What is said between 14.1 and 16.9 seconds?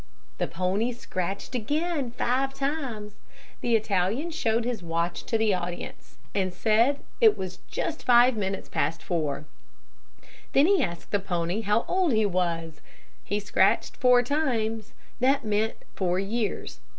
times. That meant four years.